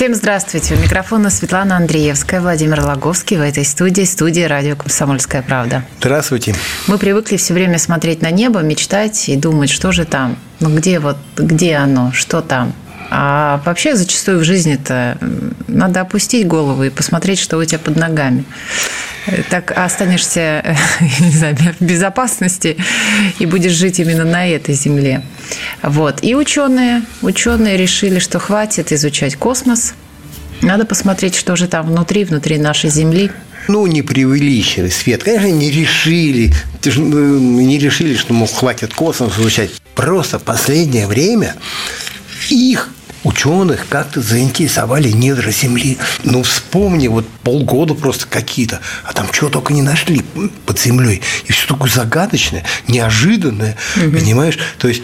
Всем 0.00 0.14
здравствуйте. 0.14 0.76
У 0.76 0.78
микрофона 0.78 1.28
Светлана 1.28 1.76
Андреевская, 1.76 2.40
Владимир 2.40 2.80
Логовский 2.80 3.36
в 3.36 3.42
этой 3.42 3.66
студии, 3.66 4.04
студии 4.04 4.40
радио 4.40 4.74
«Комсомольская 4.74 5.42
правда». 5.42 5.84
Здравствуйте. 5.98 6.54
Мы 6.86 6.96
привыкли 6.96 7.36
все 7.36 7.52
время 7.52 7.76
смотреть 7.76 8.22
на 8.22 8.30
небо, 8.30 8.60
мечтать 8.60 9.28
и 9.28 9.36
думать, 9.36 9.68
что 9.68 9.92
же 9.92 10.06
там, 10.06 10.38
ну 10.58 10.74
где 10.74 11.00
вот, 11.00 11.18
где 11.36 11.76
оно, 11.76 12.12
что 12.12 12.40
там. 12.40 12.72
А 13.10 13.60
вообще 13.66 13.94
зачастую 13.94 14.38
в 14.38 14.44
жизни-то 14.44 15.18
надо 15.68 16.00
опустить 16.00 16.46
голову 16.46 16.82
и 16.82 16.88
посмотреть, 16.88 17.38
что 17.38 17.58
у 17.58 17.64
тебя 17.66 17.80
под 17.80 17.96
ногами 17.96 18.46
так 19.48 19.72
останешься 19.76 20.76
не 21.20 21.30
знаю, 21.30 21.56
в 21.56 21.84
безопасности 21.84 22.76
и 23.38 23.46
будешь 23.46 23.72
жить 23.72 24.00
именно 24.00 24.24
на 24.24 24.48
этой 24.48 24.74
земле. 24.74 25.22
Вот. 25.82 26.22
И 26.22 26.34
ученые, 26.34 27.02
ученые 27.22 27.76
решили, 27.76 28.18
что 28.18 28.38
хватит 28.38 28.92
изучать 28.92 29.36
космос, 29.36 29.94
надо 30.62 30.84
посмотреть, 30.84 31.34
что 31.34 31.56
же 31.56 31.66
там 31.66 31.86
внутри, 31.86 32.24
внутри 32.24 32.58
нашей 32.58 32.90
Земли. 32.90 33.30
Ну, 33.68 33.86
не 33.86 34.02
преувеличили, 34.02 34.88
Свет. 34.88 35.22
Конечно, 35.22 35.50
не 35.50 35.70
решили, 35.70 36.52
э, 36.84 36.90
не 36.90 37.78
решили, 37.78 38.16
что, 38.16 38.32
мол, 38.32 38.48
хватит 38.48 38.94
космос 38.94 39.38
изучать. 39.38 39.70
Просто 39.94 40.38
в 40.38 40.42
последнее 40.42 41.06
время 41.06 41.54
их 42.48 42.88
ученых 43.22 43.86
как-то 43.88 44.20
заинтересовали 44.22 45.10
недра 45.10 45.50
Земли. 45.50 45.98
Ну, 46.24 46.42
вспомни, 46.42 47.08
вот 47.08 47.28
полгода 47.42 47.94
просто 47.94 48.26
какие-то, 48.26 48.80
а 49.04 49.12
там 49.12 49.28
чего 49.30 49.50
только 49.50 49.72
не 49.72 49.82
нашли 49.82 50.24
под 50.66 50.80
землей. 50.80 51.20
И 51.46 51.52
все 51.52 51.66
такое 51.66 51.90
загадочное, 51.90 52.64
неожиданное, 52.88 53.76
угу. 53.96 54.10
понимаешь? 54.10 54.58
То 54.78 54.88
есть 54.88 55.02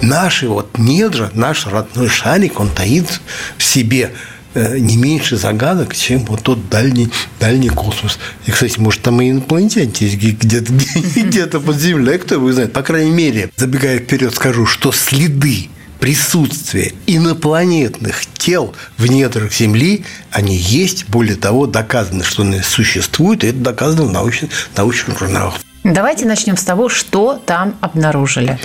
наши 0.00 0.48
вот 0.48 0.78
недра, 0.78 1.30
наш 1.34 1.66
родной 1.66 2.08
шарик, 2.08 2.60
он 2.60 2.70
таит 2.70 3.20
в 3.58 3.62
себе 3.62 4.12
не 4.54 4.96
меньше 4.96 5.36
загадок, 5.36 5.94
чем 5.96 6.24
вот 6.26 6.42
тот 6.42 6.68
дальний, 6.68 7.08
дальний 7.40 7.70
космос. 7.70 8.18
И, 8.46 8.50
кстати, 8.50 8.78
может, 8.78 9.02
там 9.02 9.20
и 9.20 9.30
инопланетяне 9.30 9.86
где-то 9.86 10.72
где 11.16 11.46
под 11.46 11.76
землей, 11.76 12.18
кто 12.18 12.36
его 12.36 12.52
знает. 12.52 12.72
По 12.72 12.82
крайней 12.82 13.10
мере, 13.10 13.50
забегая 13.56 13.98
вперед, 13.98 14.34
скажу, 14.34 14.66
что 14.66 14.92
следы 14.92 15.68
присутствие 16.00 16.92
инопланетных 17.06 18.26
тел 18.26 18.74
в 18.98 19.06
недрах 19.06 19.52
Земли, 19.54 20.04
они 20.30 20.56
есть. 20.56 21.08
Более 21.08 21.36
того, 21.36 21.66
доказано, 21.66 22.24
что 22.24 22.42
они 22.42 22.60
существуют, 22.60 23.42
и 23.42 23.46
это 23.46 23.58
доказано 23.58 24.04
в 24.04 24.12
научных, 24.12 24.50
научных 24.76 25.18
журналах. 25.18 25.54
Давайте 25.82 26.26
начнем 26.26 26.56
с 26.56 26.62
того, 26.62 26.88
что 26.88 27.42
там 27.44 27.76
обнаружили. 27.80 28.58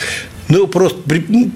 Ну, 0.50 0.66
просто 0.66 0.98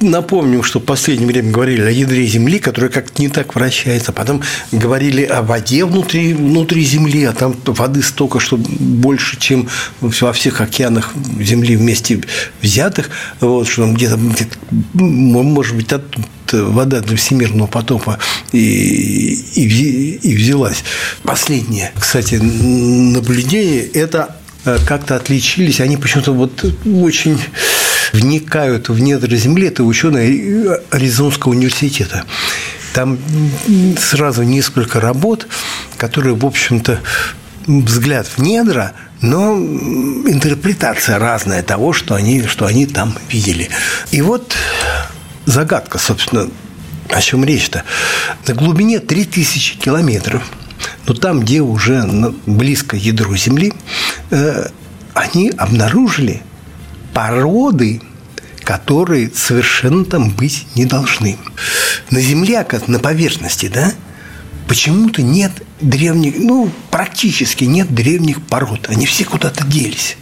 напомним, 0.02 0.62
что 0.62 0.80
в 0.80 0.84
последнее 0.84 1.28
время 1.28 1.52
говорили 1.52 1.82
о 1.82 1.90
ядре 1.90 2.28
Земли, 2.28 2.60
которое 2.60 2.90
как-то 2.90 3.22
не 3.24 3.28
так 3.28 3.56
вращается. 3.56 4.12
Потом 4.12 4.44
говорили 4.72 5.24
о 5.24 5.42
воде 5.42 5.84
внутри, 5.84 6.34
внутри 6.34 6.84
Земли, 6.84 7.24
а 7.24 7.34
там 7.34 7.56
воды 7.66 8.04
столько, 8.04 8.40
что 8.40 8.58
больше, 8.58 9.40
чем 9.40 9.68
во 10.00 10.32
всех 10.32 10.62
океанах 10.62 11.12
Земли 11.40 11.76
вместе 11.76 12.22
взятых. 12.62 13.10
Вот, 13.40 13.68
что 13.68 13.92
где-то, 13.92 14.18
где 14.18 14.48
может 14.94 15.76
быть, 15.76 15.92
от 15.92 16.04
вода 16.52 17.02
для 17.02 17.18
всемирного 17.18 17.66
потопа 17.66 18.20
и, 18.52 19.34
и, 19.56 20.20
и 20.22 20.36
взялась. 20.36 20.84
Последнее, 21.24 21.92
кстати, 22.00 22.36
наблюдение– 22.36 23.82
это 23.94 24.36
э, 24.66 24.78
как-то 24.86 25.16
отличились, 25.16 25.80
они 25.80 25.98
почему-то 25.98 26.32
вот 26.32 26.64
очень 26.86 27.40
вникают 28.14 28.90
в 28.90 29.00
недра 29.00 29.36
Земли, 29.36 29.68
это 29.68 29.84
ученые 29.84 30.80
Аризонского 30.92 31.52
университета. 31.52 32.24
Там 32.94 33.18
сразу 34.00 34.44
несколько 34.44 35.02
работ, 35.02 35.48
которые, 35.98 36.36
в 36.36 36.46
общем-то, 36.46 37.00
взгляд 37.66 38.28
в 38.28 38.40
недра, 38.40 38.94
но 39.22 39.56
интерпретация 39.58 41.18
разная 41.18 41.64
того, 41.64 41.92
что 41.92 42.14
они, 42.14 42.46
что 42.46 42.66
они 42.68 42.86
там 42.86 43.18
видели. 43.30 43.70
И 44.12 44.22
вот 44.22 44.56
загадка, 45.46 45.98
собственно, 45.98 46.50
о 47.10 47.22
чем 47.22 47.44
речь-то. 47.44 47.84
На 48.48 48.54
глубине 48.54 49.00
3000 49.00 49.78
километров, 49.78 50.44
но 51.08 51.14
там, 51.16 51.40
где 51.40 51.62
уже 51.62 52.04
близко 52.46 52.96
ядру 52.96 53.36
Земли, 53.36 53.74
э, 54.30 54.68
они 55.14 55.50
обнаружили 55.58 56.44
породы, 57.14 58.02
которые 58.64 59.32
совершенно 59.34 60.06
там 60.06 60.30
быть 60.30 60.68
не 60.76 60.86
должны. 60.86 61.38
На 62.10 62.22
Земле, 62.22 62.64
как 62.64 62.88
на 62.88 63.00
поверхности, 63.00 63.68
да, 63.68 63.94
почему-то 64.68 65.22
нет 65.22 65.52
древних, 65.82 66.36
ну, 66.38 66.72
практически 66.90 67.66
нет 67.66 67.94
древних 67.94 68.42
пород. 68.42 68.88
Они 68.90 69.06
все 69.06 69.26
куда-то 69.26 69.66
делись. 69.66 70.18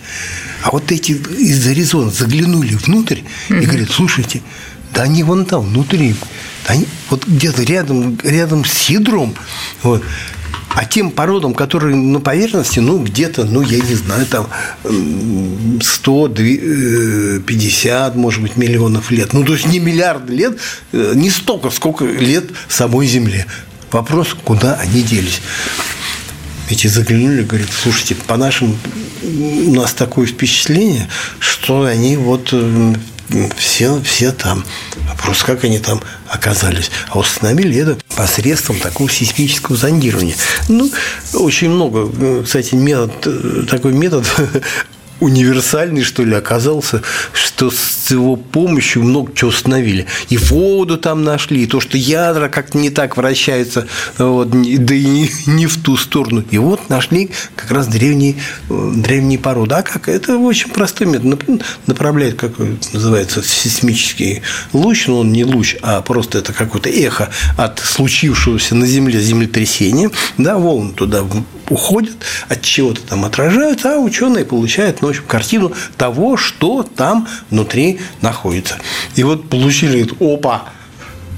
А 0.63 0.71
вот 0.71 0.91
эти 0.91 1.13
из 1.13 1.65
горизонта 1.65 2.15
заглянули 2.15 2.75
внутрь 2.75 3.21
угу. 3.49 3.59
и 3.59 3.65
говорят, 3.65 3.89
слушайте, 3.89 4.41
да 4.93 5.03
они 5.03 5.23
вон 5.23 5.45
там, 5.45 5.61
внутри. 5.61 6.15
Они 6.67 6.85
вот 7.09 7.25
где-то 7.25 7.63
рядом, 7.63 8.17
рядом 8.23 8.65
с 8.65 8.89
ядром. 8.89 9.33
Вот. 9.83 10.03
А 10.75 10.85
тем 10.85 11.11
породам, 11.11 11.53
которые 11.53 11.95
на 11.95 12.19
поверхности, 12.19 12.79
ну, 12.79 12.99
где-то, 12.99 13.43
ну, 13.43 13.61
я 13.61 13.79
не 13.79 13.95
знаю, 13.95 14.25
там 14.25 14.47
100, 15.81 16.27
50, 17.45 18.15
э, 18.15 18.17
может 18.17 18.41
быть, 18.41 18.55
миллионов 18.57 19.11
лет. 19.11 19.33
Ну, 19.33 19.43
то 19.43 19.53
есть 19.53 19.67
не 19.67 19.79
миллиарды 19.79 20.33
лет, 20.33 20.57
э, 20.93 21.13
не 21.15 21.29
столько, 21.29 21.69
сколько 21.71 22.05
лет 22.05 22.45
самой 22.69 23.07
Земле. 23.07 23.45
Вопрос, 23.91 24.35
куда 24.43 24.75
они 24.75 25.01
делись. 25.01 25.41
Эти 26.69 26.87
заглянули, 26.87 27.43
говорят, 27.43 27.69
слушайте, 27.71 28.15
по 28.15 28.37
нашим 28.37 28.77
у 29.23 29.73
нас 29.73 29.93
такое 29.93 30.25
впечатление, 30.25 31.07
что 31.39 31.83
они 31.83 32.15
вот 32.15 32.49
э, 32.53 32.93
все, 33.57 34.01
все 34.01 34.31
там. 34.31 34.63
Вопрос, 35.09 35.43
как 35.43 35.63
они 35.63 35.79
там 35.79 36.01
оказались. 36.27 36.91
А 37.09 37.19
установили 37.19 37.77
это 37.77 37.97
посредством 38.15 38.79
такого 38.79 39.09
сейсмического 39.09 39.77
зондирования. 39.77 40.35
Ну, 40.67 40.89
очень 41.33 41.69
много, 41.69 42.43
кстати, 42.43 42.75
метод, 42.75 43.67
такой 43.67 43.93
метод 43.93 44.25
универсальный, 45.21 46.03
что 46.03 46.23
ли, 46.23 46.35
оказался, 46.35 47.01
что 47.31 47.71
с 47.71 48.11
его 48.11 48.35
помощью 48.35 49.03
много 49.03 49.33
чего 49.33 49.49
установили. 49.49 50.07
И 50.29 50.37
воду 50.37 50.97
там 50.97 51.23
нашли, 51.23 51.63
и 51.63 51.67
то, 51.67 51.79
что 51.79 51.97
ядра 51.97 52.49
как-то 52.49 52.77
не 52.77 52.89
так 52.89 53.15
вращаются, 53.15 53.87
вот, 54.17 54.49
да 54.49 54.95
и 54.95 55.05
не, 55.05 55.29
не 55.45 55.67
в 55.67 55.81
ту 55.81 55.95
сторону. 55.95 56.43
И 56.49 56.57
вот 56.57 56.89
нашли 56.89 57.29
как 57.55 57.71
раз 57.71 57.87
древние, 57.87 58.35
древние 58.69 59.39
породы. 59.39 59.75
А 59.75 59.83
как? 59.83 60.09
Это 60.09 60.37
очень 60.37 60.69
простой 60.71 61.07
метод. 61.07 61.39
Направляет, 61.85 62.35
как 62.35 62.53
называется, 62.91 63.43
сейсмический 63.43 64.41
луч, 64.73 65.07
но 65.07 65.19
он 65.19 65.31
не 65.31 65.45
луч, 65.45 65.75
а 65.81 66.01
просто 66.01 66.39
это 66.39 66.53
какое-то 66.53 66.89
эхо 66.89 67.29
от 67.57 67.79
случившегося 67.79 68.75
на 68.75 68.87
Земле 68.87 69.19
землетрясения. 69.19 70.09
Да, 70.37 70.57
волны 70.57 70.93
туда 70.93 71.23
уходят, 71.69 72.15
от 72.49 72.61
чего-то 72.63 73.01
там 73.01 73.23
отражаются, 73.23 73.95
а 73.95 73.99
ученые 73.99 74.43
получают, 74.43 75.01
ну, 75.01 75.10
общем, 75.11 75.23
картину 75.27 75.73
того, 75.97 76.37
что 76.37 76.83
там 76.83 77.27
внутри 77.49 77.99
находится. 78.21 78.77
И 79.15 79.23
вот 79.23 79.49
получили, 79.49 80.07
опа, 80.19 80.63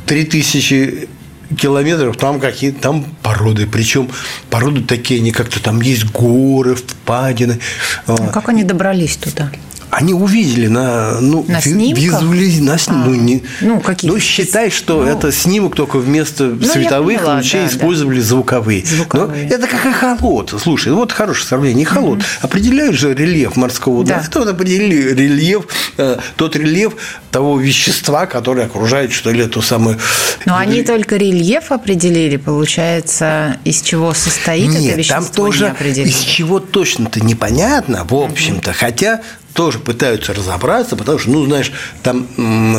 3000 0.05 1.09
километров 1.57 2.17
там 2.17 2.39
какие-то 2.39 2.81
там 2.81 3.05
породы. 3.21 3.67
Причем 3.67 4.09
породы 4.49 4.81
такие, 4.81 5.19
они 5.19 5.31
как-то 5.31 5.61
там 5.61 5.81
есть 5.81 6.05
горы, 6.05 6.75
впадины. 6.75 7.59
А 8.07 8.27
как 8.27 8.49
они 8.49 8.63
добрались 8.63 9.17
туда? 9.17 9.51
Они 9.93 10.13
увидели 10.13 10.67
на, 10.67 11.19
ну, 11.21 11.45
На 11.47 11.59
визуализ- 11.59 12.61
на 12.61 12.77
сни- 12.77 12.93
А, 12.93 13.05
ну, 13.05 13.15
не- 13.15 13.43
ну, 13.61 13.79
какие-то 13.79 14.15
ну, 14.15 14.21
считай, 14.21 14.69
что 14.69 15.03
ну. 15.03 15.07
это 15.09 15.31
снимок 15.31 15.75
только 15.75 15.97
вместо 15.97 16.55
я 16.59 16.67
световых 16.67 17.19
поняла, 17.19 17.35
лучей 17.37 17.61
да, 17.61 17.67
да. 17.67 17.73
использовали 17.73 18.19
звуковые. 18.19 18.85
Звуковые. 18.85 19.47
Но 19.47 19.55
это 19.55 19.67
как 19.67 19.85
эхолот. 19.85 20.53
Слушай, 20.61 20.93
вот 20.93 21.11
хорошее 21.11 21.45
сравнение. 21.45 21.83
Эхолот. 21.85 22.19
Определяют 22.41 22.95
же 22.95 23.13
рельеф 23.13 23.55
морского 23.55 24.03
дна. 24.03 24.15
Да. 24.15 24.27
Это 24.27 24.39
вот 24.45 24.47
определили 24.49 25.13
рельеф, 25.13 25.65
э, 25.97 26.17
тот 26.35 26.55
рельеф 26.55 26.93
того 27.31 27.59
вещества, 27.59 28.25
которое 28.25 28.65
окружает, 28.67 29.11
что 29.11 29.31
ли, 29.31 29.43
эту 29.43 29.61
самую... 29.61 29.99
Но 30.45 30.57
они 30.57 30.83
только 30.83 31.17
рельеф 31.17 31.71
определили, 31.71 32.37
получается, 32.37 33.57
из 33.63 33.81
чего 33.81 34.13
состоит 34.13 34.69
это 34.71 34.79
Нет, 34.79 34.97
вещество, 34.97 35.21
там 35.21 35.33
тоже 35.33 35.75
из 35.95 36.19
чего 36.19 36.59
точно-то 36.59 37.19
непонятно, 37.21 38.05
в 38.07 38.13
общем-то, 38.13 38.73
хотя 38.73 39.21
тоже 39.53 39.79
пытаются 39.79 40.33
разобраться, 40.33 40.95
потому 40.95 41.19
что, 41.19 41.29
ну, 41.29 41.45
знаешь, 41.45 41.71
там 42.01 42.27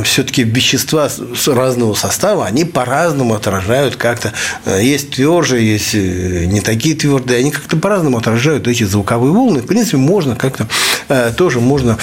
все-таки 0.04 0.42
вещества 0.42 1.08
с 1.08 1.48
разного 1.48 1.94
состава, 1.94 2.46
они 2.46 2.64
по-разному 2.64 3.34
отражают 3.34 3.96
как-то. 3.96 4.32
Э, 4.64 4.80
Есть 4.82 5.10
тверже, 5.10 5.60
есть 5.60 5.94
э, 5.94 6.44
не 6.46 6.60
такие 6.60 6.94
твердые, 6.94 7.40
они 7.40 7.50
как-то 7.50 7.76
по-разному 7.76 8.18
отражают 8.18 8.66
эти 8.66 8.84
звуковые 8.84 9.32
волны. 9.32 9.60
В 9.60 9.66
принципе, 9.66 9.96
можно 9.98 10.34
как-то 10.36 10.68
э, 11.08 11.32
тоже 11.36 11.60
можно 11.60 11.98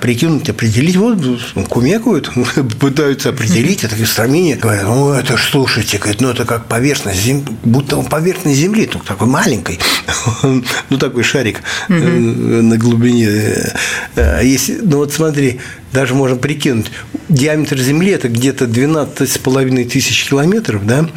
прикинуть, 0.00 0.48
определить. 0.48 0.96
Вот 0.96 1.18
кумекают, 1.68 2.30
пытаются 2.80 3.30
определить 3.30 3.84
это 3.84 3.94
сравнение. 4.06 4.56
Говорят, 4.56 4.84
ну, 4.84 5.12
это 5.12 5.36
ж, 5.36 5.48
слушайте, 5.50 5.98
говорит, 5.98 6.20
ну, 6.20 6.28
это 6.28 6.44
как 6.44 6.66
поверхность 6.66 7.20
земли, 7.20 7.44
будто 7.64 7.96
он 7.96 8.06
поверхность 8.06 8.58
земли, 8.58 8.86
только 8.86 9.06
такой 9.06 9.26
маленькой. 9.26 9.78
Ну, 10.90 10.98
такой 10.98 11.22
шарик 11.22 11.62
на 11.88 12.76
глубине. 12.76 13.72
Э, 14.16 14.40
Если, 14.44 14.78
ну, 14.82 14.98
вот 14.98 15.12
смотри, 15.12 15.60
даже 15.92 16.14
можно 16.14 16.36
прикинуть, 16.36 16.90
диаметр 17.28 17.78
Земли– 17.78 18.10
это 18.12 18.28
где-то 18.28 18.64
12,5 18.66 19.84
тысяч 19.88 20.28
километров, 20.28 20.86
да? 20.86 21.08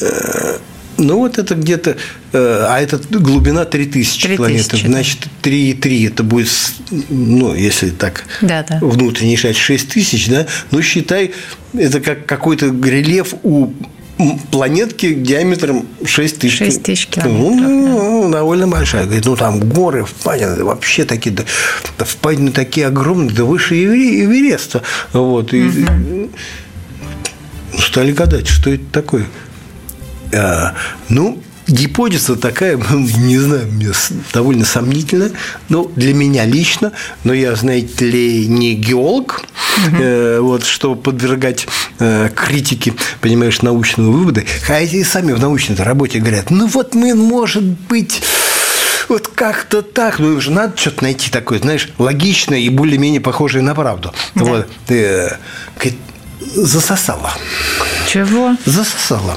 Э, 0.00 0.58
Ну, 0.98 1.18
вот 1.18 1.36
это 1.36 1.54
где-то, 1.54 1.98
э, 2.32 2.66
а 2.70 2.80
это 2.80 2.98
глубина 3.10 3.66
3000 3.66 4.22
3000, 4.22 4.36
километров, 4.36 4.82
да. 4.82 4.88
значит, 4.88 5.18
3,3 5.42 6.06
это 6.08 6.22
будет, 6.24 6.48
ну, 7.10 7.54
если 7.54 7.90
так 7.90 8.24
Да, 8.40 8.64
да. 8.66 8.78
внутренний 8.80 9.36
шарик 9.36 9.58
6 9.58 9.88
тысяч, 9.90 10.26
да, 10.28 10.46
ну, 10.70 10.80
считай, 10.80 11.32
это 11.74 12.00
как 12.00 12.24
какой-то 12.24 12.66
рельеф 12.82 13.34
у 13.42 13.72
планетки 14.50 15.12
диаметром 15.14 15.86
6 16.04 16.38
тысяч. 16.38 16.58
6 16.58 16.82
тысяч 16.82 17.08
Ну, 17.16 17.22
километров, 17.22 17.68
ну, 17.68 18.30
довольно 18.30 18.68
большая. 18.68 19.04
Говорит, 19.04 19.24
ну, 19.26 19.36
там 19.36 19.60
горы, 19.60 20.04
впадины, 20.04 20.64
вообще 20.64 21.04
такие, 21.04 21.34
да, 21.34 21.44
да 21.98 22.04
впадины 22.04 22.50
такие 22.50 22.86
огромные, 22.86 23.30
да 23.30 23.44
выше 23.44 23.74
Эвереста. 23.74 24.82
Вот, 25.12 25.52
и, 25.52 25.62
ну, 25.62 26.30
стали 27.78 28.12
гадать, 28.12 28.48
что 28.48 28.70
это 28.70 28.84
такое. 28.90 29.26
А, 30.32 30.74
ну, 31.08 31.42
гипотеза 31.66 32.36
такая, 32.36 32.76
не 33.18 33.38
знаю, 33.38 33.68
довольно 34.32 34.64
сомнительная, 34.64 35.32
но 35.68 35.90
для 35.94 36.14
меня 36.14 36.46
лично, 36.46 36.92
но 37.24 37.34
я, 37.34 37.54
знаете 37.54 38.08
ли, 38.08 38.46
не 38.46 38.74
геолог, 38.74 39.42
э, 39.98 40.38
вот, 40.40 40.64
чтобы 40.64 41.00
подвергать 41.00 41.66
э, 41.98 42.30
критике, 42.34 42.94
понимаешь, 43.20 43.62
научного 43.62 44.10
вывода, 44.10 44.44
а 44.68 44.80
эти 44.80 45.02
сами 45.02 45.32
в 45.32 45.40
научной 45.40 45.76
работе 45.76 46.18
говорят, 46.18 46.50
ну 46.50 46.66
вот 46.66 46.94
мы, 46.94 47.14
может 47.14 47.64
быть, 47.64 48.22
вот 49.08 49.28
как-то 49.28 49.82
так, 49.82 50.18
ну 50.18 50.34
уже 50.34 50.50
надо 50.50 50.76
что-то 50.76 51.04
найти 51.04 51.30
такое, 51.30 51.58
знаешь, 51.58 51.88
логичное 51.98 52.58
и 52.58 52.68
более-менее 52.68 53.20
похожее 53.20 53.62
на 53.62 53.74
правду. 53.74 54.12
Вот, 54.34 54.68
э, 54.88 55.36
говорит, 55.76 55.98
засосало 56.54 57.32
Чего? 58.08 58.56
засосало. 58.64 59.36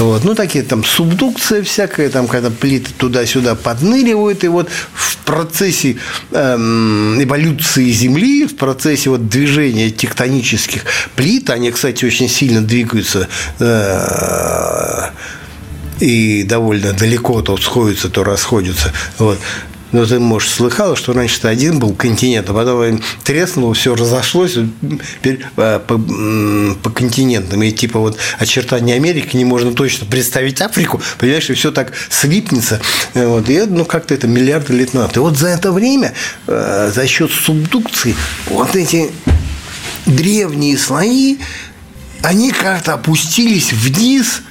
Вот. 0.00 0.24
Ну, 0.24 0.34
такие 0.34 0.64
там 0.64 0.82
субдукция 0.82 1.62
всякая, 1.62 2.08
там, 2.08 2.26
когда 2.26 2.50
плиты 2.50 2.90
туда-сюда 2.96 3.54
подныривают, 3.54 4.44
и 4.44 4.48
вот 4.48 4.68
в 4.94 5.18
процессе 5.18 5.98
эм, 6.32 7.22
эволюции 7.22 7.90
Земли, 7.90 8.46
в 8.46 8.56
процессе 8.56 9.10
вот 9.10 9.28
движения 9.28 9.90
тектонических 9.90 10.84
плит, 11.16 11.50
они, 11.50 11.70
кстати, 11.70 12.04
очень 12.04 12.28
сильно 12.30 12.62
двигаются 12.62 13.28
э, 13.58 15.10
и 16.00 16.44
довольно 16.44 16.94
далеко 16.94 17.42
то 17.42 17.56
сходятся, 17.58 18.08
то 18.08 18.24
расходятся. 18.24 18.92
Вот. 19.18 19.38
Но 19.92 20.06
ты, 20.06 20.18
может, 20.18 20.50
слыхала, 20.50 20.96
что 20.96 21.12
раньше-то 21.12 21.48
один 21.48 21.78
был 21.78 21.94
континент, 21.94 22.48
а 22.48 22.54
потом 22.54 23.00
треснуло, 23.24 23.74
все 23.74 23.94
разошлось 23.94 24.56
э, 24.56 25.38
по, 25.56 25.78
по 26.82 26.90
континентам. 26.90 27.62
И 27.62 27.72
типа 27.72 27.98
вот 27.98 28.18
очертания 28.38 28.94
Америки 28.94 29.36
не 29.36 29.44
можно 29.44 29.72
точно 29.72 30.06
представить 30.06 30.60
Африку, 30.60 31.00
понимаешь, 31.18 31.50
и 31.50 31.54
все 31.54 31.72
так 31.72 31.92
слипнется. 32.08 32.80
Э, 33.14 33.26
Вот. 33.26 33.48
И 33.48 33.60
ну, 33.62 33.84
как-то 33.84 34.14
это 34.14 34.26
миллиарды 34.26 34.72
лет 34.72 34.94
назад. 34.94 35.16
И 35.16 35.20
вот 35.20 35.36
за 35.36 35.48
это 35.48 35.72
время 35.72 36.14
э, 36.46 36.90
за 36.94 37.06
счет 37.06 37.30
субдукции 37.30 38.14
вот 38.46 38.76
эти 38.76 39.10
древние 40.06 40.78
слои, 40.78 41.38
они 42.22 42.50
как-то 42.50 42.94
опустились 42.94 43.72
вниз, 43.72 44.42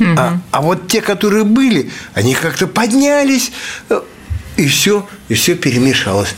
а, 0.00 0.38
а 0.50 0.62
вот 0.62 0.88
те, 0.88 1.02
которые 1.02 1.44
были, 1.44 1.90
они 2.14 2.34
как-то 2.34 2.66
поднялись, 2.66 3.52
э, 3.90 4.00
и 4.60 4.68
все, 4.68 5.06
и 5.28 5.34
все 5.34 5.54
перемешалось. 5.54 6.34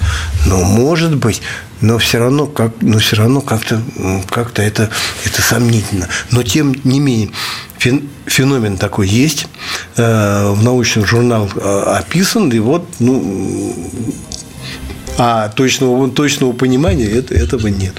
Ну, 0.46 0.62
может 0.64 1.16
быть, 1.16 1.42
но 1.80 1.98
все 1.98 2.18
равно, 2.18 2.46
как, 2.46 2.72
но 2.80 2.98
все 2.98 3.16
равно 3.16 3.40
как-то, 3.40 3.82
как-то 4.30 4.62
это, 4.62 4.90
это 5.24 5.42
сомнительно. 5.42 6.08
Но 6.30 6.42
тем 6.42 6.74
не 6.84 7.00
менее, 7.00 7.30
фен- 7.78 8.08
феномен 8.26 8.76
такой 8.78 9.08
есть, 9.08 9.46
э, 9.96 10.52
в 10.52 10.62
научных 10.62 11.06
журналах 11.06 11.50
э, 11.56 11.82
описан, 11.98 12.50
и 12.50 12.58
вот, 12.60 12.88
ну, 13.00 13.74
а 15.18 15.48
точного, 15.48 16.08
точного 16.10 16.52
понимания 16.52 17.06
это, 17.06 17.34
этого 17.34 17.66
нет. 17.66 17.94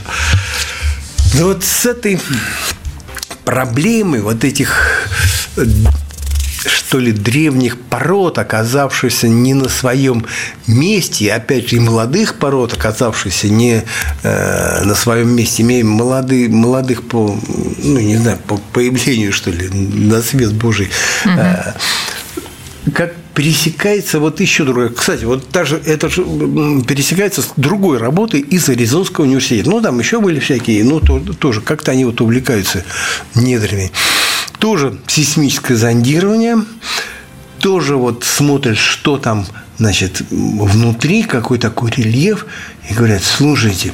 Ну 1.36 1.48
вот 1.48 1.64
с 1.64 1.86
этой 1.86 2.20
проблемой 3.44 4.22
вот 4.22 4.44
этих 4.44 5.08
э, 5.58 5.66
что 6.94 7.00
ли, 7.00 7.12
древних 7.12 7.80
пород, 7.80 8.38
оказавшихся 8.38 9.28
не 9.28 9.56
на 9.56 9.68
своем 9.68 10.28
месте, 10.68 11.26
и 11.26 11.28
опять 11.28 11.68
же, 11.72 11.78
и 11.78 11.80
молодых 11.80 12.36
пород, 12.36 12.74
оказавшихся 12.74 13.50
не 13.50 13.84
э, 14.22 14.84
на 14.84 14.94
своем 14.94 15.36
месте, 15.36 15.64
имеем 15.64 15.90
молодых, 15.90 16.50
молодых 16.52 17.08
по, 17.08 17.36
ну, 17.84 18.00
не 18.00 18.18
знаю, 18.18 18.38
по 18.46 18.58
появлению, 18.74 19.34
что 19.34 19.50
ли, 19.50 19.70
на 19.70 20.22
свет 20.22 20.54
Божий, 20.54 20.90
э, 21.26 21.74
как 22.94 23.16
пересекается 23.34 24.20
вот 24.20 24.40
еще 24.40 24.64
другое. 24.64 24.90
Кстати, 24.90 25.24
вот 25.24 25.50
даже 25.52 25.82
это 25.84 26.10
же 26.10 26.22
пересекается 26.88 27.42
с 27.42 27.54
другой 27.58 27.98
работой 27.98 28.42
из 28.42 28.70
Аризонского 28.70 29.26
университета. 29.26 29.68
Ну, 29.68 29.82
там 29.82 29.98
еще 29.98 30.22
были 30.22 30.40
всякие, 30.40 30.84
ну, 30.84 31.00
то- 31.00 31.20
тоже 31.20 31.62
как-то 31.62 31.92
они 31.92 32.06
вот 32.06 32.22
увлекаются 32.22 32.84
недрами. 33.34 33.92
Тоже 34.64 34.98
сейсмическое 35.08 35.76
зондирование, 35.76 36.56
тоже 37.60 37.98
вот 37.98 38.24
смотрят, 38.24 38.78
что 38.78 39.18
там, 39.18 39.46
значит, 39.78 40.22
внутри, 40.32 41.24
какой 41.24 41.60
такой 41.60 41.92
рельеф, 41.92 42.46
и 42.90 42.94
говорят, 42.94 43.24
слушайте, 43.24 43.92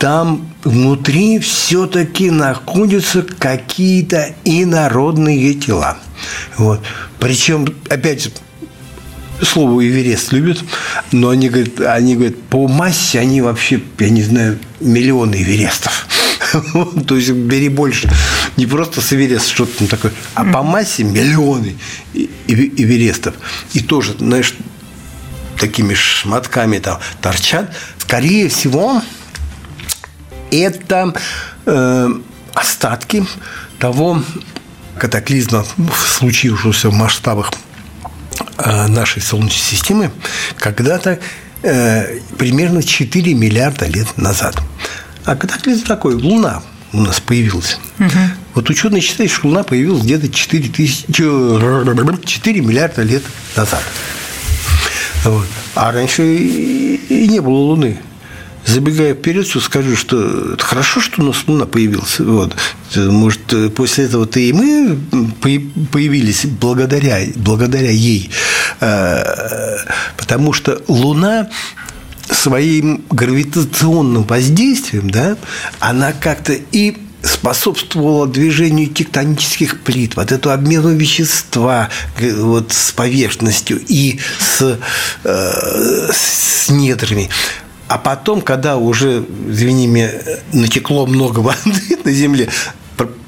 там 0.00 0.48
внутри 0.64 1.38
все-таки 1.38 2.32
находятся 2.32 3.22
какие-то 3.22 4.34
инородные 4.42 5.54
тела. 5.54 5.98
Вот. 6.56 6.80
Причем, 7.20 7.72
опять 7.88 8.32
слово 9.40 9.86
Эверест 9.86 10.32
любят, 10.32 10.64
но 11.12 11.28
они 11.28 11.48
говорят, 11.48 11.80
они 11.80 12.16
говорят, 12.16 12.42
по 12.50 12.66
массе 12.66 13.20
они 13.20 13.40
вообще, 13.40 13.80
я 14.00 14.10
не 14.10 14.24
знаю, 14.24 14.58
миллионы 14.80 15.36
Эверестов. 15.36 16.08
То 17.06 17.14
есть 17.14 17.30
бери 17.30 17.68
больше. 17.68 18.10
Не 18.56 18.66
просто 18.66 19.00
с 19.00 19.12
Эверест 19.12 19.48
что-то 19.48 19.78
там 19.78 19.88
такое, 19.88 20.12
а 20.34 20.44
по 20.44 20.62
массе 20.62 21.04
миллионы 21.04 21.76
Эверестов. 22.46 23.34
И 23.74 23.80
тоже, 23.80 24.14
знаешь, 24.18 24.54
такими 25.58 25.94
шматками 25.94 26.78
там 26.78 26.98
торчат. 27.20 27.74
Скорее 27.98 28.48
всего, 28.48 29.02
это 30.50 31.14
э, 31.66 32.08
остатки 32.54 33.26
того 33.78 34.22
катаклизма, 34.98 35.64
случившегося 36.18 36.90
в 36.90 36.94
масштабах 36.94 37.52
э, 38.58 38.86
нашей 38.86 39.20
Солнечной 39.22 39.60
системы, 39.60 40.10
когда-то 40.56 41.18
э, 41.62 42.20
примерно 42.38 42.82
4 42.82 43.34
миллиарда 43.34 43.86
лет 43.86 44.16
назад. 44.16 44.56
А 45.24 45.36
катаклизм 45.36 45.84
такой, 45.84 46.14
Луна 46.14 46.62
у 46.92 47.00
нас 47.00 47.20
появилась. 47.20 47.78
Вот 48.56 48.68
ученые 48.70 49.02
считают, 49.02 49.30
что 49.30 49.46
Луна 49.46 49.62
появилась 49.62 50.02
где-то 50.02 50.28
4, 50.28 50.68
тысячи, 50.70 51.06
4 51.12 52.60
миллиарда 52.62 53.02
лет 53.02 53.22
назад. 53.54 53.82
Вот. 55.24 55.46
А 55.74 55.92
раньше 55.92 56.24
и 56.24 57.28
не 57.28 57.40
было 57.40 57.54
Луны 57.54 57.98
забегая 58.64 59.14
вперед, 59.14 59.46
все 59.46 59.60
скажу, 59.60 59.96
что 59.96 60.56
хорошо, 60.58 61.00
что 61.00 61.22
у 61.22 61.26
нас 61.26 61.36
Луна 61.46 61.66
появилась. 61.66 62.18
Вот. 62.18 62.56
Может, 62.96 63.74
после 63.74 64.04
этого-то 64.04 64.40
и 64.40 64.52
мы 64.52 64.98
появились 65.92 66.46
благодаря, 66.46 67.20
благодаря 67.36 67.90
ей. 67.90 68.30
А, 68.80 69.76
потому 70.16 70.52
что 70.52 70.82
Луна 70.88 71.48
своим 72.28 73.04
гравитационным 73.08 74.24
воздействием, 74.24 75.10
да, 75.10 75.36
она 75.78 76.12
как-то 76.12 76.52
и 76.54 76.96
способствовала 77.22 78.26
движению 78.26 78.88
тектонических 78.88 79.80
плит, 79.80 80.16
вот 80.16 80.32
эту 80.32 80.50
обмену 80.50 80.90
вещества 80.90 81.88
вот, 82.20 82.72
с 82.72 82.92
поверхностью 82.92 83.80
и 83.88 84.20
с, 84.38 84.78
э, 85.24 86.10
с 86.12 86.68
недрами. 86.70 87.28
А 87.88 87.98
потом, 87.98 88.40
когда 88.40 88.76
уже, 88.76 89.24
извини 89.48 89.86
меня, 89.86 90.10
натекло 90.52 91.06
много 91.06 91.40
воды 91.40 91.98
на 92.04 92.12
Земле, 92.12 92.48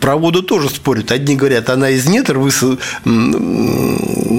про 0.00 0.16
воду 0.16 0.42
тоже 0.42 0.68
спорят. 0.68 1.12
Одни 1.12 1.36
говорят, 1.36 1.68
она 1.70 1.90
из 1.90 2.06
недр 2.06 2.38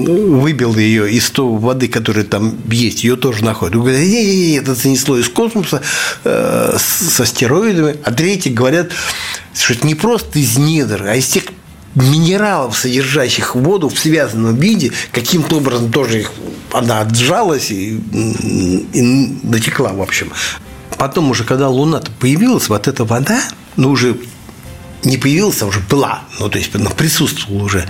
выбила 0.00 0.76
ее 0.76 1.12
из 1.12 1.30
той 1.30 1.58
воды, 1.58 1.88
которая 1.88 2.24
там 2.24 2.56
есть, 2.70 3.04
ее 3.04 3.16
тоже 3.16 3.44
находят. 3.44 3.76
Говорят, 3.76 4.00
нет, 4.00 4.10
нет, 4.10 4.48
нет, 4.48 4.62
это 4.64 4.74
занесло 4.74 5.18
из 5.18 5.28
космоса 5.28 5.82
э, 6.24 6.76
с 6.78 7.20
астероидами. 7.20 7.96
А 8.02 8.12
третьи 8.12 8.50
говорят, 8.50 8.90
что 9.54 9.74
это 9.74 9.86
не 9.86 9.94
просто 9.94 10.38
из 10.38 10.58
недр, 10.58 11.04
а 11.06 11.14
из 11.14 11.26
тех 11.28 11.44
минералов, 11.94 12.76
содержащих 12.76 13.54
воду 13.54 13.88
в 13.88 13.98
связанном 13.98 14.56
виде, 14.56 14.92
каким-то 15.12 15.56
образом 15.56 15.90
тоже 15.90 16.20
их, 16.20 16.32
она 16.72 17.00
отжалась 17.00 17.70
и, 17.70 17.96
и 18.92 19.02
натекла, 19.42 19.92
в 19.92 20.00
общем. 20.00 20.32
Потом 20.98 21.30
уже, 21.30 21.44
когда 21.44 21.68
Луна 21.68 22.02
появилась, 22.18 22.68
вот 22.68 22.86
эта 22.86 23.04
вода, 23.04 23.42
ну, 23.76 23.90
уже 23.90 24.16
не 25.04 25.16
появилась, 25.16 25.62
а 25.62 25.66
уже 25.66 25.80
была, 25.80 26.24
ну, 26.38 26.48
то 26.48 26.58
есть 26.58 26.74
она 26.74 26.90
присутствовала 26.90 27.64
уже, 27.64 27.88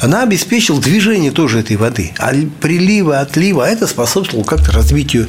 она 0.00 0.22
обеспечила 0.22 0.80
движение 0.80 1.30
тоже 1.30 1.60
этой 1.60 1.76
воды. 1.76 2.12
А 2.18 2.32
прилива, 2.60 3.20
отлива, 3.20 3.68
это 3.68 3.86
способствовало 3.86 4.44
как-то 4.44 4.72
развитию 4.72 5.28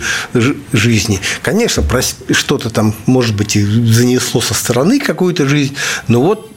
жизни. 0.72 1.20
Конечно, 1.42 1.84
что-то 2.32 2.70
там, 2.70 2.94
может 3.06 3.36
быть, 3.36 3.56
и 3.56 3.64
занесло 3.64 4.42
со 4.42 4.54
стороны 4.54 5.00
какую-то 5.00 5.48
жизнь, 5.48 5.76
но 6.08 6.22
вот 6.22 6.52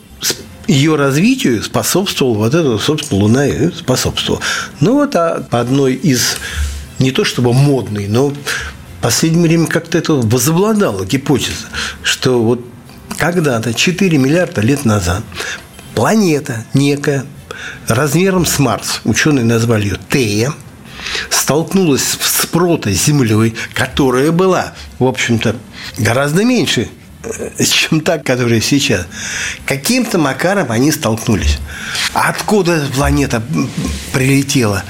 ее 0.67 0.95
развитию 0.95 1.63
способствовал 1.63 2.35
вот 2.35 2.55
это, 2.55 2.79
собственно, 2.79 3.23
Луна 3.23 3.47
способствовала. 3.77 4.41
Ну, 4.79 4.95
вот 4.95 5.17
а 5.17 5.45
одной 5.51 5.95
из 5.95 6.37
не 7.01 7.11
то 7.11 7.25
чтобы 7.25 7.53
модной, 7.53 8.07
но 8.07 8.29
в 8.29 8.35
последнее 9.03 9.43
время 9.43 9.67
как-то 9.67 9.99
это 9.99 10.13
возобладала 10.13 11.05
гипотеза, 11.05 11.67
что 12.03 12.43
вот 12.43 12.65
когда-то, 13.21 13.75
4 13.75 14.17
миллиарда 14.17 14.63
лет 14.63 14.87
назад, 14.87 15.23
планета 15.95 16.65
некая, 16.73 17.27
размером 17.87 18.47
с 18.47 18.59
Марс, 18.59 19.03
ученые 19.05 19.45
назвали 19.45 19.85
ее 19.85 19.99
Тея, 20.09 20.55
столкнулась 21.29 22.03
с 22.03 22.47
прото-Землей, 22.47 23.55
которая 23.75 24.33
была, 24.33 24.73
в 24.99 25.05
общем-то, 25.05 25.55
гораздо 25.99 26.45
меньше, 26.45 26.89
э, 27.23 27.65
чем 27.65 28.01
та, 28.01 28.17
которая 28.17 28.63
сейчас. 28.63 29.07
Каким-то 29.67 30.17
макаром 30.17 30.73
они 30.73 30.91
столкнулись. 30.91 31.59
откуда 32.15 32.87
планета 32.95 33.43
прилетела? 34.13 34.83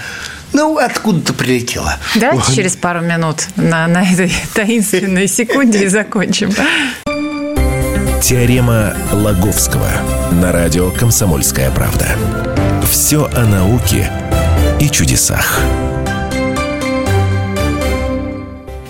Ну, 0.53 0.79
откуда-то 0.79 1.33
прилетела. 1.33 1.99
Давайте 2.15 2.45
вот. 2.45 2.55
через 2.57 2.77
пару 2.77 3.01
минут 3.01 3.47
на, 3.57 3.87
на 3.87 4.03
этой 4.03 4.33
таинственной 4.55 5.29
секунде 5.29 5.85
и 5.85 5.89
закончим. 5.89 6.53
Теорема 8.23 8.95
Лаговского 9.13 9.89
на 10.31 10.53
радио 10.53 10.91
«Комсомольская 10.91 11.71
правда». 11.71 12.07
Все 12.89 13.25
о 13.35 13.47
науке 13.47 14.11
и 14.79 14.91
чудесах. 14.91 15.59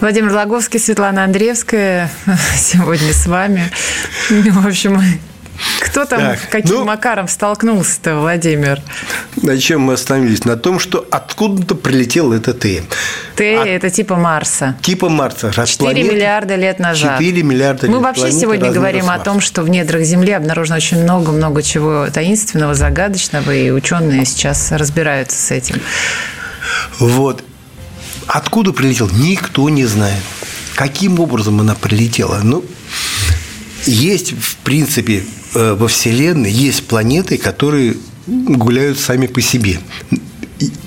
Владимир 0.00 0.32
Лаговский, 0.32 0.80
Светлана 0.80 1.24
Андреевская 1.24 2.10
сегодня 2.56 3.12
с 3.12 3.26
вами. 3.26 3.70
В 4.28 4.66
общем, 4.66 5.00
кто 5.80 6.04
там 6.04 6.20
так, 6.20 6.38
каким 6.50 6.76
ну, 6.76 6.84
макаром 6.84 7.28
столкнулся-то, 7.28 8.16
Владимир? 8.16 8.80
На 9.42 9.58
чем 9.58 9.82
мы 9.82 9.94
остановились? 9.94 10.44
На 10.44 10.56
том, 10.56 10.78
что 10.78 11.06
откуда-то 11.10 11.74
прилетел 11.74 12.32
этот 12.32 12.60
Т. 12.60 12.82
Т– 13.36 13.44
это 13.66 13.88
типа 13.88 14.16
Марса. 14.16 14.76
Типа 14.82 15.08
Марса. 15.08 15.50
4 15.50 15.76
планеты, 15.78 16.14
миллиарда 16.14 16.56
лет 16.56 16.78
назад. 16.78 17.18
4 17.18 17.42
миллиарда 17.42 17.86
Мы 17.86 17.94
лет 17.94 18.02
вообще 18.02 18.32
сегодня 18.32 18.70
говорим 18.70 19.08
о 19.08 19.18
том, 19.18 19.40
что 19.40 19.62
в 19.62 19.68
недрах 19.68 20.02
Земли 20.02 20.32
обнаружено 20.32 20.76
очень 20.76 21.02
много-много 21.02 21.62
чего 21.62 22.08
таинственного, 22.12 22.74
загадочного, 22.74 23.54
и 23.54 23.70
ученые 23.70 24.26
сейчас 24.26 24.72
разбираются 24.72 25.38
с 25.40 25.50
этим. 25.50 25.76
Вот. 26.98 27.42
Откуда 28.26 28.72
прилетел? 28.72 29.08
Никто 29.10 29.68
не 29.70 29.86
знает. 29.86 30.22
Каким 30.74 31.18
образом 31.18 31.60
она 31.60 31.74
прилетела? 31.74 32.40
Ну, 32.42 32.64
есть, 33.86 34.32
в 34.32 34.56
принципе, 34.56 35.24
э, 35.54 35.74
во 35.74 35.88
Вселенной 35.88 36.50
есть 36.50 36.86
планеты, 36.86 37.38
которые 37.38 37.96
гуляют 38.26 38.98
сами 38.98 39.26
по 39.26 39.40
себе, 39.40 39.78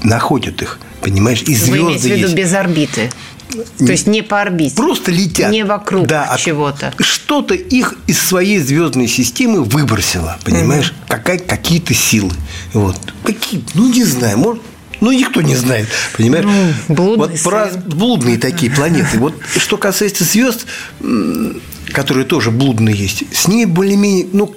находят 0.04 0.62
их, 0.62 0.80
понимаешь? 1.02 1.42
И 1.44 1.56
звезды 1.56 1.72
Вы 1.72 1.78
имеете 1.78 2.08
в 2.08 2.12
виду 2.12 2.22
есть. 2.22 2.36
без 2.36 2.54
орбиты? 2.54 3.10
То 3.78 3.92
есть 3.92 4.08
не 4.08 4.24
по 4.24 4.42
орбите. 4.42 4.76
Просто 4.76 5.12
летят. 5.12 5.52
Не 5.52 5.64
вокруг 5.64 6.08
да, 6.08 6.36
чего-то. 6.40 6.94
Что-то 7.00 7.54
их 7.54 7.96
из 8.08 8.20
своей 8.20 8.58
звездной 8.60 9.08
системы 9.08 9.64
выбросило, 9.64 10.40
понимаешь? 10.44 10.90
Угу. 10.90 10.98
Какая, 11.08 11.38
какие-то 11.38 11.94
силы. 11.94 12.32
Вот. 12.74 12.98
Какие? 13.24 13.64
Ну, 13.76 13.92
не 13.94 14.04
знаю, 14.04 14.40
может, 14.40 14.64
ну, 15.02 15.12
никто 15.12 15.42
не 15.42 15.56
знает, 15.56 15.88
понимаешь? 16.18 16.46
Ну, 16.46 16.96
блудные 16.96 17.30
вот 17.30 17.44
про 17.44 17.70
блудные 17.86 18.38
такие 18.38 18.72
планеты. 18.72 19.20
Вот 19.20 19.36
что 19.58 19.78
касается 19.78 20.24
звезд, 20.24 20.66
которые 21.92 22.26
тоже 22.26 22.52
блудные 22.52 22.96
есть, 22.96 23.24
с 23.36 23.48
ними 23.48 23.66
более-менее, 23.66 24.28
ну, 24.32 24.56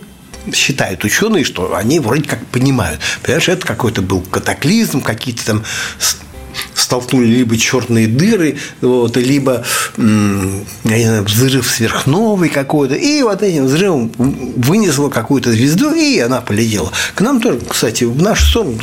считают 0.55 1.05
ученые, 1.05 1.45
что 1.45 1.75
они 1.75 2.00
вроде 2.00 2.29
как 2.29 2.45
понимают. 2.47 3.00
Понимаешь, 3.23 3.49
это 3.49 3.67
какой-то 3.67 4.03
был 4.03 4.21
катаклизм, 4.21 5.00
какие-то 5.00 5.45
там 5.45 5.65
столкнули 6.75 7.26
либо 7.26 7.57
черные 7.57 8.07
дыры, 8.07 8.59
вот, 8.81 9.17
либо 9.17 9.65
я 9.97 10.05
не 10.05 11.05
знаю, 11.05 11.25
взрыв 11.25 11.69
сверхновый 11.69 12.49
какой-то, 12.49 12.95
и 12.95 13.23
вот 13.23 13.43
этим 13.43 13.67
взрывом 13.67 14.12
вынесло 14.17 15.09
какую-то 15.09 15.53
звезду, 15.53 15.95
и 15.95 16.19
она 16.19 16.41
полетела. 16.41 16.91
К 17.15 17.21
нам 17.21 17.41
тоже, 17.41 17.61
кстати, 17.69 18.05
в 18.05 18.23
наш 18.23 18.53
сон 18.53 18.79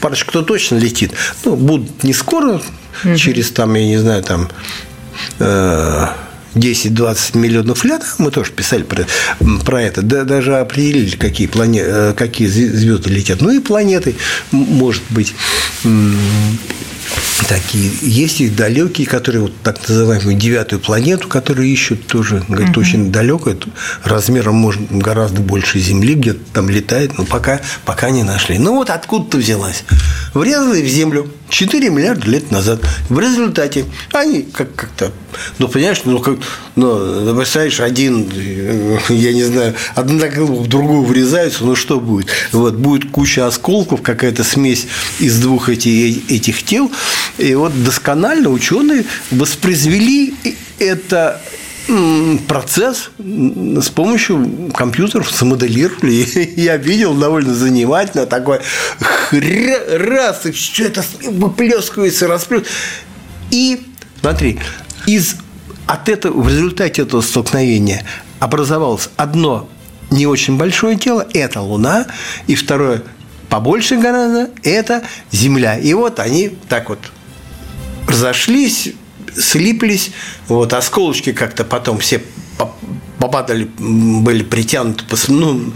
парочка-то 0.00 0.42
точно 0.42 0.76
летит. 0.76 1.12
Ну, 1.44 1.56
будут 1.56 2.02
не 2.02 2.12
скоро, 2.12 2.60
угу. 3.04 3.16
через 3.16 3.50
там, 3.50 3.74
я 3.74 3.86
не 3.86 3.98
знаю, 3.98 4.22
там 4.22 4.48
э, 5.38 6.06
10-20 6.54 7.38
миллионов 7.38 7.84
лет, 7.84 8.02
мы 8.18 8.30
тоже 8.30 8.52
писали 8.52 8.82
про, 8.82 9.06
про 9.64 9.82
это, 9.82 10.02
да, 10.02 10.24
даже 10.24 10.56
определили, 10.56 11.16
какие, 11.16 11.46
планеты, 11.46 11.88
э, 11.90 12.14
какие 12.16 12.48
звезды 12.48 13.10
летят. 13.10 13.40
Ну 13.40 13.50
и 13.50 13.60
планеты, 13.60 14.14
может 14.50 15.02
быть, 15.10 15.34
такие. 17.48 17.90
Есть 18.02 18.40
их 18.40 18.54
далекие, 18.54 19.06
которые 19.06 19.42
вот 19.42 19.52
так 19.62 19.88
называемую 19.88 20.36
девятую 20.36 20.80
планету, 20.80 21.28
которую 21.28 21.66
ищут 21.66 22.06
тоже, 22.06 22.44
говорит, 22.48 22.70
угу. 22.70 22.80
очень 22.80 23.10
далеко, 23.10 23.50
это 23.50 23.68
размером 24.04 24.54
может 24.54 24.80
гораздо 24.90 25.40
больше 25.40 25.80
Земли, 25.80 26.14
где-то 26.14 26.40
там 26.52 26.70
летает, 26.70 27.18
но 27.18 27.24
пока, 27.24 27.60
пока 27.84 28.10
не 28.10 28.22
нашли. 28.22 28.58
Ну 28.58 28.74
вот 28.76 28.90
откуда-то 28.90 29.38
взялась. 29.38 29.84
Врезалась 30.34 30.82
в 30.82 30.86
Землю 30.86 31.30
4 31.48 31.90
миллиарда 31.90 32.30
лет 32.30 32.50
назад. 32.50 32.80
В 33.08 33.18
результате 33.18 33.84
они 34.12 34.42
как- 34.42 34.74
как-то, 34.74 35.12
ну, 35.58 35.68
понимаешь, 35.68 36.02
ну, 36.04 36.18
как, 36.20 36.38
ну, 36.76 37.34
представляешь, 37.36 37.80
один, 37.80 38.30
я 39.08 39.32
не 39.32 39.44
знаю, 39.44 39.74
одна 39.94 40.26
в 40.26 40.66
другую 40.66 41.04
врезаются, 41.04 41.64
ну, 41.64 41.74
что 41.76 42.00
будет? 42.00 42.28
Вот, 42.52 42.74
будет 42.74 43.10
куча 43.10 43.46
осколков, 43.46 44.02
какая-то 44.02 44.44
смесь 44.44 44.86
из 45.18 45.38
двух 45.40 45.68
этих, 45.68 46.30
этих 46.30 46.62
тел, 46.62 46.90
и 47.38 47.54
вот 47.54 47.72
досконально 47.82 48.50
ученые 48.50 49.04
воспроизвели 49.30 50.34
это 50.78 51.40
процесс 52.46 53.10
с 53.18 53.88
помощью 53.88 54.70
компьютеров 54.74 55.30
самоделировали. 55.30 56.52
Я 56.60 56.76
видел 56.76 57.14
довольно 57.14 57.54
занимательно 57.54 58.26
такой 58.26 58.60
раз, 59.30 60.46
и 60.46 60.52
все 60.52 60.86
это 60.86 61.04
выплескивается, 61.24 62.28
расплескивается. 62.28 62.72
И 63.50 63.80
смотри, 64.20 64.60
из, 65.14 65.36
от 65.86 66.08
этого, 66.08 66.40
в 66.40 66.48
результате 66.48 67.02
этого 67.02 67.20
столкновения 67.20 68.04
образовалось 68.38 69.10
одно 69.16 69.68
не 70.10 70.26
очень 70.26 70.56
большое 70.56 70.96
тело, 70.96 71.26
это 71.32 71.60
Луна, 71.60 72.06
и 72.46 72.54
второе 72.54 73.02
побольше 73.48 73.96
гораздо, 73.96 74.50
это 74.62 75.02
Земля. 75.30 75.78
И 75.78 75.92
вот 75.94 76.18
они 76.20 76.50
так 76.68 76.88
вот 76.88 76.98
разошлись, 78.08 78.90
слиплись, 79.36 80.10
вот, 80.48 80.72
осколочки 80.72 81.32
как-то 81.32 81.64
потом 81.64 81.98
все 81.98 82.22
попадали, 83.20 83.68
были 83.78 84.42
притянуты 84.42 85.04
ну, 85.28 85.72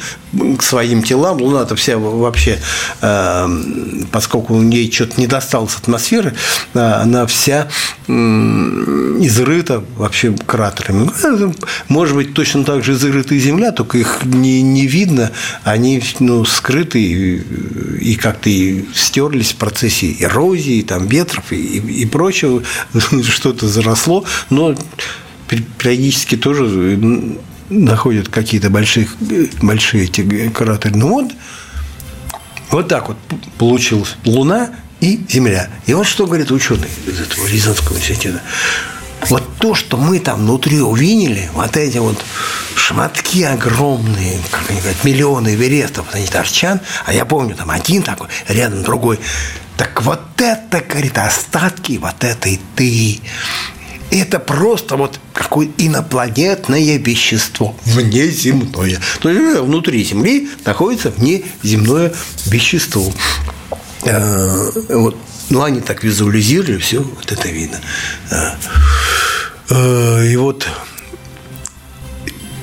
к 0.56 0.62
своим 0.62 1.02
телам. 1.02 1.40
Луна-то 1.40 1.76
вся 1.76 1.98
вообще, 1.98 2.58
э, 3.02 3.48
поскольку 4.10 4.60
ей 4.62 4.90
что-то 4.90 5.20
не 5.20 5.26
досталось 5.26 5.76
атмосферы, 5.76 6.34
э, 6.72 6.80
она 6.80 7.26
вся 7.26 7.68
изрыта 8.06 9.84
вообще 9.96 10.34
кратерами. 10.46 11.10
Может 11.88 12.16
быть, 12.16 12.34
точно 12.34 12.64
так 12.64 12.84
же 12.84 12.92
изрыта 12.92 13.34
и 13.34 13.38
Земля, 13.38 13.72
только 13.72 13.98
их 13.98 14.20
не, 14.24 14.62
не 14.62 14.86
видно, 14.86 15.30
они 15.64 16.02
ну, 16.20 16.44
скрыты 16.44 17.00
и, 17.00 17.36
и 18.00 18.14
как-то 18.16 18.50
и 18.50 18.84
стерлись 18.94 19.52
в 19.52 19.56
процессе 19.56 20.14
эрозии, 20.18 20.82
там, 20.82 21.06
ветров 21.06 21.44
и, 21.50 21.78
и 21.78 22.06
прочего, 22.06 22.62
что-то 23.22 23.68
заросло, 23.68 24.24
но 24.50 24.74
периодически 25.48 26.36
тоже 26.36 27.08
находят 27.70 28.28
какие-то 28.28 28.70
большие, 28.70 29.08
большие 29.62 30.04
эти 30.04 30.48
кратеры. 30.48 30.96
Ну 30.96 31.08
вот, 31.08 31.32
вот 32.70 32.88
так 32.88 33.08
вот 33.08 33.16
получилась 33.58 34.16
Луна 34.24 34.70
и 35.00 35.20
Земля. 35.28 35.68
И 35.86 35.94
вот 35.94 36.06
что 36.06 36.26
говорит 36.26 36.50
ученый 36.50 36.88
из 37.06 37.20
этого 37.20 37.46
Рязанского 37.46 37.94
университета. 37.94 38.40
Вот 39.28 39.44
то, 39.58 39.74
что 39.74 39.96
мы 39.96 40.18
там 40.18 40.40
внутри 40.40 40.80
увидели, 40.80 41.48
вот 41.54 41.76
эти 41.76 41.96
вот 41.96 42.22
шматки 42.76 43.42
огромные, 43.42 44.38
как 44.50 44.68
они 44.68 44.80
говорят, 44.80 45.02
миллионы 45.04 45.54
верестов, 45.54 46.06
они 46.12 46.26
торчат, 46.26 46.82
а 47.06 47.12
я 47.14 47.24
помню, 47.24 47.54
там 47.54 47.70
один 47.70 48.02
такой, 48.02 48.28
рядом 48.48 48.82
другой. 48.82 49.18
Так 49.76 50.02
вот 50.02 50.20
это, 50.36 50.80
говорит, 50.80 51.16
остатки 51.16 51.98
вот 52.00 52.22
этой 52.22 52.60
ты 52.76 53.20
это 54.14 54.38
просто 54.38 54.96
вот 54.96 55.18
какое 55.32 55.68
инопланетное 55.76 56.98
вещество, 56.98 57.74
внеземное. 57.84 59.00
То 59.20 59.28
есть 59.28 59.60
внутри 59.60 60.04
Земли 60.04 60.48
находится 60.64 61.10
внеземное 61.10 62.12
вещество. 62.46 63.12
Э, 64.04 64.70
вот. 64.88 65.16
Ну, 65.50 65.62
они 65.62 65.80
так 65.80 66.04
визуализировали, 66.04 66.78
все, 66.78 67.00
вот 67.02 67.30
это 67.30 67.48
видно. 67.48 67.78
Э, 68.30 68.50
э, 69.70 70.26
и 70.28 70.36
вот 70.36 70.66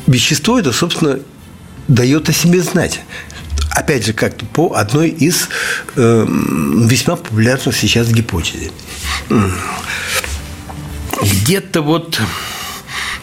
вещество 0.07 0.57
это, 0.57 0.71
собственно, 0.71 1.19
дает 1.87 2.29
о 2.29 2.33
себе 2.33 2.61
знать. 2.61 3.01
Опять 3.71 4.05
же, 4.05 4.13
как-то 4.13 4.45
по 4.45 4.73
одной 4.75 5.09
из 5.09 5.49
э, 5.95 6.25
весьма 6.27 7.17
популярных 7.17 7.75
сейчас 7.75 8.07
гипотез 8.07 8.71
где-то 11.21 11.81
вот 11.81 12.21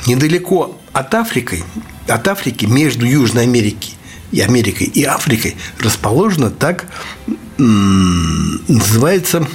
недалеко 0.07 0.79
от 0.93 1.15
Африки, 1.15 1.63
от 2.07 2.29
Африки 2.29 2.65
между 2.67 3.07
Южной 3.07 3.45
Америкой 3.45 3.95
и 4.31 4.41
Америкой 4.41 4.87
и 4.87 5.05
Африкой 5.05 5.57
расположена 5.81 6.51
так 6.51 6.87
называется 7.57 9.47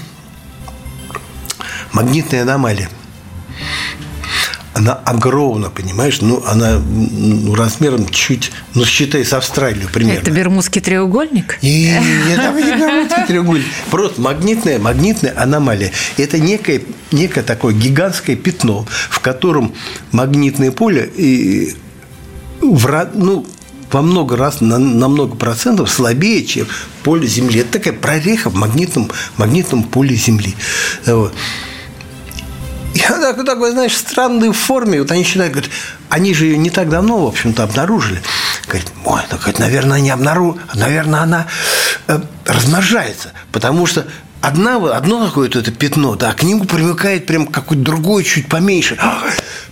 магнитная 1.91 2.41
аномалия– 2.43 2.89
она 4.73 4.93
огромна, 4.93 5.69
понимаешь? 5.69 6.21
Ну, 6.21 6.43
она 6.45 6.79
ну, 6.79 7.55
размером 7.55 8.09
чуть, 8.09 8.51
ну, 8.73 8.85
считай, 8.85 9.23
с 9.23 9.33
Австралию 9.33 9.87
примерно. 9.91 10.19
Это 10.19 10.31
Бермудский 10.31 10.81
треугольник? 10.81 11.59
И, 11.61 11.93
это 12.31 12.51
не 12.53 12.63
Бермудский 12.63 13.25
треугольник. 13.27 13.67
Просто 13.91 14.21
магнитная, 14.21 14.79
магнитная 14.79 15.33
аномалия. 15.37 15.91
Это 16.17 16.39
некое, 16.39 16.81
некое 17.11 17.43
такое 17.43 17.73
гигантское 17.73 18.35
пятно, 18.35 18.85
в 19.09 19.19
котором 19.19 19.73
магнитное 20.11 20.71
поле 20.71 21.09
и 21.15 21.75
в, 22.61 23.09
ну, 23.13 23.45
во 23.91 24.01
много 24.01 24.35
раз, 24.35 24.59
на, 24.59 24.79
на 24.79 25.07
много 25.07 25.35
процентов 25.35 25.91
слабее, 25.91 26.43
чем 26.43 26.67
поле 27.03 27.27
Земли. 27.27 27.59
Это 27.59 27.73
такая 27.73 27.93
прореха 27.93 28.49
в 28.49 28.55
магнитном, 28.55 29.11
магнитном 29.37 29.83
поле 29.83 30.15
Земли. 30.15 30.55
Вот. 31.05 31.33
Я 33.09 33.19
так, 33.19 33.45
такой, 33.45 33.71
знаешь, 33.71 33.95
странной 33.95 34.53
форме. 34.53 35.01
Вот 35.01 35.11
они 35.11 35.23
считают, 35.23 35.53
говорят, 35.53 35.71
они 36.09 36.33
же 36.33 36.45
ее 36.45 36.57
не 36.57 36.69
так 36.69 36.89
давно, 36.89 37.25
в 37.25 37.27
общем-то, 37.27 37.63
обнаружили. 37.63 38.21
Говорит, 38.67 38.87
ой, 39.05 39.21
ну, 39.29 39.37
говорит, 39.37 39.59
наверное, 39.59 39.99
не 39.99 40.09
обнаружили, 40.09 40.61
наверное, 40.73 41.21
она 41.21 41.47
э, 42.07 42.19
размножается, 42.45 43.33
потому 43.51 43.85
что 43.85 44.05
одна, 44.43 44.75
одно 44.95 45.25
какое-то 45.25 45.59
это 45.59 45.71
пятно, 45.71 46.15
да, 46.15 46.33
к 46.33 46.43
нему 46.43 46.65
примыкает 46.65 47.25
прям 47.25 47.47
какой-то 47.47 47.83
другой, 47.83 48.23
чуть 48.23 48.47
поменьше, 48.47 48.97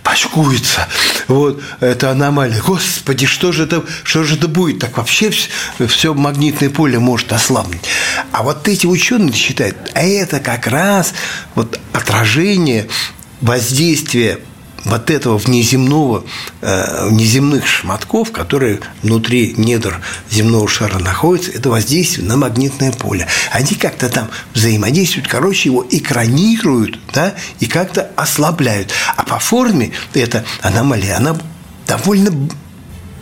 пачкуется. 0.02 0.88
Вот, 1.28 1.62
это 1.80 2.10
аномалия. 2.10 2.60
Господи, 2.60 3.26
что 3.26 3.52
же 3.52 3.64
это, 3.64 3.84
что 4.02 4.24
же 4.24 4.36
это 4.36 4.48
будет? 4.48 4.80
Так 4.80 4.96
вообще 4.96 5.30
все, 5.30 5.48
все 5.86 6.14
магнитное 6.14 6.70
поле 6.70 6.98
может 6.98 7.32
ослабнуть. 7.32 7.82
А 8.32 8.42
вот 8.42 8.66
эти 8.66 8.86
ученые 8.86 9.32
считают, 9.32 9.76
а 9.94 10.02
это 10.02 10.40
как 10.40 10.66
раз 10.66 11.14
вот 11.54 11.78
отражение 11.92 12.88
воздействия 13.42 14.38
вот 14.84 15.10
этого 15.10 15.38
внеземного, 15.38 16.24
э, 16.60 17.08
внеземных 17.08 17.66
шматков, 17.66 18.32
которые 18.32 18.80
внутри 19.02 19.54
недр 19.56 20.00
земного 20.30 20.66
шара 20.68 20.98
находятся, 20.98 21.52
это 21.52 21.70
воздействие 21.70 22.26
на 22.26 22.36
магнитное 22.36 22.92
поле. 22.92 23.28
Они 23.52 23.74
как-то 23.76 24.08
там 24.08 24.28
взаимодействуют, 24.54 25.28
короче, 25.28 25.68
его 25.68 25.86
экранируют, 25.88 26.98
да, 27.12 27.34
и 27.60 27.66
как-то 27.66 28.10
ослабляют. 28.16 28.90
А 29.16 29.22
по 29.22 29.38
форме 29.38 29.92
эта 30.14 30.44
аномалия, 30.60 31.16
она 31.16 31.38
довольно 31.86 32.32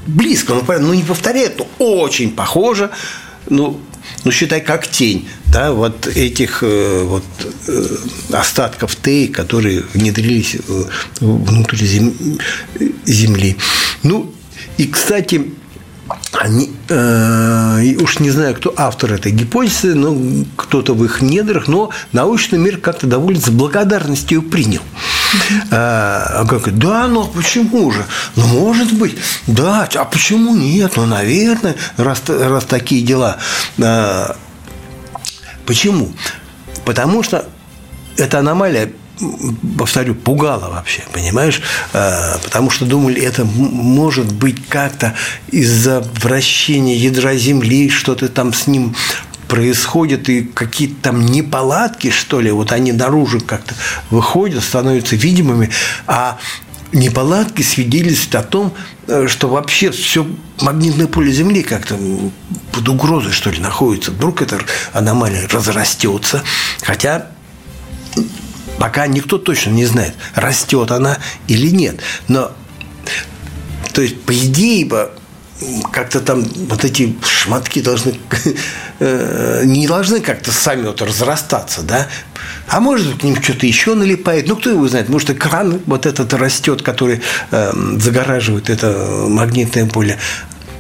близко, 0.07 0.55
ну, 0.55 0.65
ну 0.67 0.95
не 0.95 1.03
повторяет, 1.03 1.59
но 1.59 1.67
очень 1.79 2.31
похожа 2.31 2.91
ну, 3.49 3.81
ну, 4.25 4.31
считай, 4.33 4.61
как 4.61 4.87
тень, 4.87 5.29
да, 5.47 5.73
вот 5.73 6.07
этих 6.07 6.63
э, 6.63 7.03
вот 7.05 7.25
э, 7.69 7.87
остатков 8.33 8.95
Т, 8.97 9.29
которые 9.29 9.83
внедрились 9.95 10.57
э, 10.57 10.85
внутрь 11.21 11.77
Земли. 13.07 13.57
Ну, 14.03 14.33
и, 14.77 14.87
кстати, 14.87 15.53
они, 16.33 16.73
э, 16.89 17.97
уж 18.01 18.19
не 18.19 18.31
знаю, 18.31 18.55
кто 18.55 18.73
автор 18.77 19.13
этой 19.13 19.33
гипотезы, 19.33 19.95
но 19.95 20.45
кто-то 20.57 20.95
в 20.95 21.05
их 21.05 21.21
недрах, 21.23 21.69
но 21.69 21.91
научный 22.13 22.59
мир 22.59 22.79
как-то 22.79 23.07
довольно 23.07 23.41
с 23.41 23.49
благодарностью 23.49 24.43
принял. 24.43 24.83
А, 25.71 26.41
а 26.41 26.47
как, 26.47 26.77
да, 26.77 27.07
ну 27.07 27.23
а 27.23 27.27
почему 27.27 27.91
же? 27.93 28.05
Ну, 28.37 28.47
может 28.47 28.93
быть, 28.93 29.17
да, 29.47 29.89
а 29.95 30.05
почему 30.05 30.55
нет? 30.57 30.93
Ну, 30.97 31.07
наверное, 31.07 31.77
раз, 31.97 32.23
раз 32.27 32.65
такие 32.65 33.03
дела. 33.03 33.37
А, 33.81 34.37
почему? 35.67 36.13
Потому 36.85 37.23
что 37.23 37.47
эта 38.17 38.39
аномалия 38.39 38.93
повторю, 39.79 40.15
пугало 40.15 40.71
вообще, 40.71 41.03
понимаешь? 41.13 41.61
А, 41.93 42.39
потому 42.43 42.71
что 42.71 42.85
думали, 42.85 43.21
это 43.21 43.45
может 43.45 44.33
быть 44.33 44.67
как-то 44.69 45.15
из-за 45.51 46.01
вращения 46.23 46.97
ядра 46.97 47.35
Земли, 47.35 47.89
что-то 47.91 48.29
там 48.29 48.53
с 48.53 48.67
ним 48.67 48.95
происходят 49.49 50.29
и 50.29 50.43
какие-то 50.43 50.95
там 51.03 51.27
неполадки, 51.27 52.11
что 52.11 52.41
ли, 52.41 52.53
вот 52.53 52.71
они 52.71 52.93
наружу 52.93 53.41
как-то 53.41 53.75
выходят, 54.11 54.63
становятся 54.63 55.17
видимыми, 55.17 55.71
а 56.07 56.39
неполадки 56.93 57.63
свидетельствуют 57.63 58.35
о 58.35 58.49
том, 58.49 58.75
э, 59.09 59.27
что 59.29 59.49
вообще 59.49 59.91
все 59.91 60.27
магнитное 60.61 61.09
поле 61.09 61.33
Земли 61.33 61.63
как-то 61.63 61.99
под 62.73 62.89
угрозой, 62.89 63.33
что 63.33 63.51
ли, 63.51 63.59
находится. 63.59 64.13
Вдруг 64.13 64.43
эта 64.43 64.61
аномалия 64.93 65.49
разрастется, 65.49 66.43
хотя 66.83 67.27
пока 68.81 69.07
никто 69.07 69.37
точно 69.37 69.71
не 69.71 69.85
знает, 69.85 70.15
растет 70.35 70.91
она 70.91 71.19
или 71.49 71.69
нет. 71.69 72.01
Но, 72.29 72.51
то 73.93 74.01
есть, 74.01 74.23
по 74.23 74.33
идее, 74.33 74.91
как-то 75.93 76.21
там 76.21 76.43
вот 76.43 76.83
эти 76.87 77.15
шматки 77.23 77.83
должны 77.83 78.15
э, 78.99 79.63
не 79.67 79.87
должны 79.87 80.21
как-то 80.21 80.51
сами 80.51 80.87
вот 80.87 81.03
разрастаться, 81.03 81.83
да? 81.83 82.07
А 82.69 82.81
может 82.81 83.21
к 83.21 83.23
ним 83.23 83.41
что-то 83.43 83.67
еще 83.67 83.95
налипает. 83.95 84.49
Ну, 84.49 84.57
кто 84.57 84.71
его 84.71 84.89
знает? 84.89 85.11
Может, 85.11 85.31
экран 85.31 85.83
вот 85.85 86.07
этот 86.07 86.33
растет, 86.33 86.81
который 86.81 87.21
э, 87.51 87.73
загораживает 87.99 88.71
это 88.71 89.27
магнитное 89.29 89.85
поле. 89.87 90.17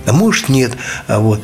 А 0.06 0.14
может, 0.14 0.48
нет. 0.48 0.72
А 1.06 1.18
вот. 1.18 1.42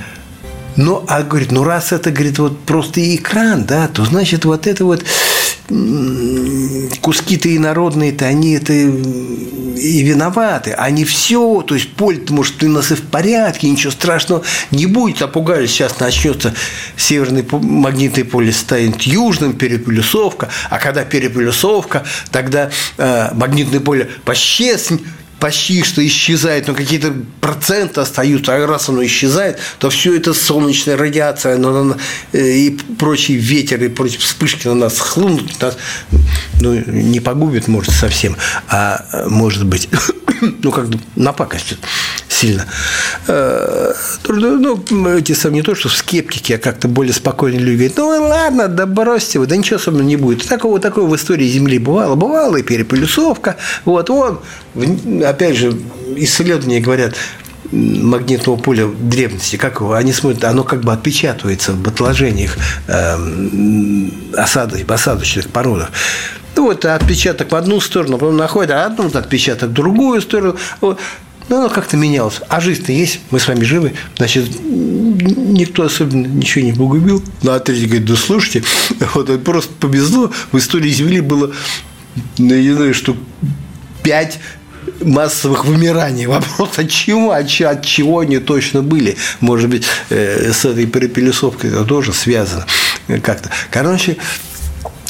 Ну, 0.76 1.04
а 1.06 1.22
говорит, 1.22 1.52
ну 1.52 1.64
раз 1.64 1.92
это, 1.92 2.10
говорит, 2.10 2.38
вот 2.38 2.60
просто 2.64 3.14
экран, 3.14 3.64
да, 3.64 3.88
то 3.88 4.04
значит 4.04 4.46
вот 4.46 4.66
это 4.66 4.84
вот 4.84 5.04
куски-то 7.00 7.54
инородные-то, 7.54 8.24
они 8.26 8.52
это 8.54 8.72
и 8.72 10.02
виноваты. 10.02 10.72
Они 10.72 11.04
все, 11.04 11.62
то 11.62 11.74
есть 11.74 11.92
поле-то, 11.92 12.32
может, 12.32 12.62
у 12.62 12.68
нас 12.68 12.92
и 12.92 12.94
в 12.94 13.02
порядке, 13.02 13.68
ничего 13.68 13.90
страшного 13.90 14.42
не 14.70 14.86
будет. 14.86 15.22
А 15.22 15.28
пугали, 15.28 15.66
сейчас 15.66 15.98
начнется 16.00 16.54
северное 16.96 17.44
магнитное 17.50 18.24
поле 18.24 18.52
станет 18.52 19.02
южным, 19.02 19.54
переполюсовка. 19.54 20.48
А 20.70 20.78
когда 20.78 21.04
переполюсовка, 21.04 22.04
тогда 22.30 22.70
э, 22.96 23.30
магнитное 23.34 23.80
поле 23.80 24.08
пощезнет, 24.24 25.02
почти 25.38 25.82
что 25.82 26.06
исчезает, 26.06 26.66
но 26.68 26.74
какие-то 26.74 27.12
проценты 27.40 28.00
остаются, 28.00 28.54
а 28.54 28.66
раз 28.66 28.88
оно 28.88 29.04
исчезает, 29.04 29.58
то 29.78 29.90
все 29.90 30.16
это 30.16 30.34
солнечная 30.34 30.96
радиация 30.96 31.56
оно, 31.56 31.96
э, 32.32 32.38
и 32.38 32.70
прочий 32.98 33.34
ветер, 33.34 33.82
и 33.82 33.88
прочие 33.88 34.20
вспышки 34.20 34.66
на 34.68 34.74
нас 34.74 34.98
хлынут, 34.98 35.60
нас 35.60 35.76
ну, 36.60 36.74
не 36.74 37.20
погубит, 37.20 37.68
может, 37.68 37.92
совсем, 37.92 38.36
а 38.68 39.04
может 39.28 39.66
быть, 39.66 39.88
ну, 40.62 40.70
как 40.70 40.86
напакостит 41.16 41.78
сильно. 42.28 42.66
Э, 43.28 43.92
ну, 44.28 44.84
эти 45.16 45.32
сам 45.32 45.52
не 45.52 45.62
то, 45.62 45.74
что 45.74 45.88
скептики, 45.88 46.52
а 46.52 46.58
как-то 46.58 46.88
более 46.88 47.14
спокойные 47.14 47.60
люди 47.60 47.76
говорят, 47.76 47.96
ну 47.96 48.28
ладно, 48.28 48.68
да 48.68 48.86
бросьте 48.86 49.38
вы, 49.38 49.46
да 49.46 49.56
ничего 49.56 49.76
особенного 49.76 50.06
не 50.06 50.16
будет. 50.16 50.46
Такого, 50.46 50.78
такого 50.78 51.08
в 51.08 51.16
истории 51.16 51.46
Земли 51.46 51.78
бывало. 51.78 52.14
Бывало 52.14 52.56
и 52.56 52.62
переполюсовка. 52.62 53.56
Вот, 53.84 54.10
он, 54.10 54.40
опять 55.24 55.56
же, 55.56 55.78
исследования 56.16 56.80
говорят, 56.80 57.14
магнитного 57.72 58.56
поля 58.56 58.86
древности, 58.86 59.56
как 59.56 59.80
его, 59.80 59.94
они 59.94 60.12
смотрят, 60.12 60.44
оно 60.44 60.62
как 60.64 60.82
бы 60.82 60.92
отпечатывается 60.92 61.72
в 61.72 61.86
отложениях 61.88 62.56
э, 62.86 63.16
осадок, 64.36 64.88
осадочных 64.90 65.48
породах. 65.48 65.90
Ну, 66.54 66.64
вот 66.64 66.84
отпечаток 66.84 67.52
в 67.52 67.54
одну 67.54 67.80
сторону, 67.80 68.18
потом 68.18 68.36
находит, 68.36 68.70
а 68.70 68.86
одну 68.86 69.06
отпечаток 69.06 69.70
в 69.70 69.72
другую 69.72 70.22
сторону. 70.22 70.56
Вот. 70.80 70.98
Ну, 71.48 71.58
оно 71.58 71.68
как-то 71.68 71.96
менялось. 71.96 72.40
А 72.48 72.60
жизнь-то 72.60 72.92
есть, 72.92 73.20
мы 73.30 73.38
с 73.38 73.46
вами 73.46 73.62
живы, 73.62 73.92
значит, 74.16 74.48
никто 74.64 75.84
особенно 75.84 76.26
ничего 76.26 76.64
не 76.64 76.72
погубил. 76.72 77.22
Ну, 77.42 77.52
а 77.52 77.60
третий 77.60 77.86
говорит, 77.86 78.06
да 78.06 78.16
слушайте, 78.16 78.64
вот 79.14 79.44
просто 79.44 79.72
повезло, 79.78 80.32
в 80.50 80.58
истории 80.58 80.90
Земли 80.90 81.20
было, 81.20 81.52
ну, 82.38 82.54
я 82.54 82.62
не 82.62 82.72
знаю, 82.72 82.94
что 82.94 83.16
пять 84.02 84.40
массовых 85.02 85.64
вымираний. 85.64 86.26
Вопрос 86.26 86.70
от 86.78 86.90
чего, 86.90 87.32
от, 87.32 87.60
от 87.60 87.84
чего 87.84 88.20
они 88.20 88.38
точно 88.38 88.82
были. 88.82 89.16
Может 89.40 89.70
быть, 89.70 89.84
э, 90.10 90.52
с 90.52 90.64
этой 90.64 90.86
перепелесовкой 90.86 91.70
это 91.70 91.84
тоже 91.84 92.12
связано 92.12 92.66
как-то. 93.22 93.50
Короче, 93.70 94.16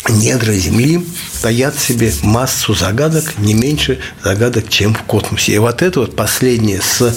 недра 0.08 0.52
Земли 0.52 1.04
в 1.42 1.80
себе 1.80 2.12
массу 2.22 2.74
загадок, 2.74 3.38
не 3.38 3.54
меньше 3.54 3.98
загадок, 4.22 4.68
чем 4.68 4.94
в 4.94 5.02
космосе. 5.02 5.52
И 5.52 5.58
вот 5.58 5.82
это 5.82 6.00
вот 6.00 6.16
последнее 6.16 6.80
с 6.80 7.16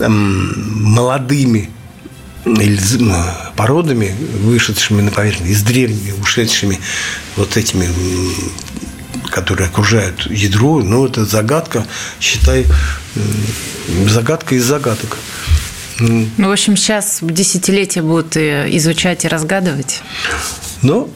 эм, 0.00 0.52
молодыми 0.94 1.70
породами, 3.56 4.14
вышедшими 4.42 5.00
на 5.00 5.10
поверхность, 5.10 5.58
с 5.58 5.62
древними, 5.62 6.12
ушедшими 6.20 6.78
вот 7.36 7.56
этими 7.56 7.88
которые 9.34 9.66
окружают 9.66 10.26
ядро, 10.30 10.80
ну, 10.80 11.06
это 11.06 11.24
загадка, 11.24 11.84
считай, 12.20 12.66
загадка 14.06 14.54
из 14.54 14.64
загадок. 14.64 15.16
Ну, 15.98 16.28
в 16.38 16.52
общем, 16.52 16.76
сейчас 16.76 17.18
десятилетия 17.20 18.02
будут 18.02 18.36
изучать 18.36 19.24
и 19.24 19.28
разгадывать. 19.28 20.02
Ну, 20.82 21.10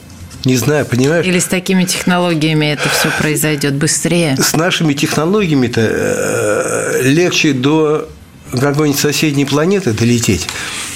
не 0.45 0.57
знаю, 0.57 0.85
понимаешь? 0.85 1.27
Или 1.27 1.39
с 1.39 1.45
такими 1.45 1.85
технологиями 1.85 2.67
это 2.67 2.89
все 2.89 3.11
произойдет 3.17 3.75
быстрее? 3.75 4.37
С 4.37 4.57
нашими 4.57 4.95
технологиями-то 4.95 5.81
э, 5.81 7.03
легче 7.03 7.53
до 7.53 8.09
какой-нибудь 8.53 9.01
соседней 9.01 9.45
планеты 9.45 9.93
долететь. 9.93 10.47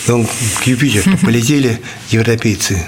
Ну, 0.08 0.26
к 0.62 0.66
Юпитеру 0.66 1.16
полетели 1.18 1.80
европейцы, 2.10 2.84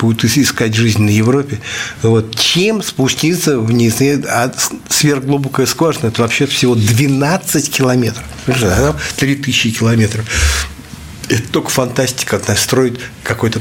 будут 0.00 0.24
искать 0.24 0.74
жизнь 0.74 1.02
на 1.02 1.10
Европе. 1.10 1.58
Вот. 2.02 2.34
Чем 2.36 2.82
спуститься 2.82 3.58
вниз? 3.58 3.96
А 4.00 4.52
сверхглубокая 4.88 5.66
скважина– 5.66 6.06
это 6.08 6.22
вообще 6.22 6.46
всего 6.46 6.74
12 6.74 7.70
километров. 7.70 8.24
А 8.46 8.92
там 8.92 8.96
3000 9.16 9.70
километров. 9.72 10.24
Это 11.28 11.46
только 11.52 11.68
фантастика 11.68 12.40
строить 12.56 12.98
какой-то 13.22 13.60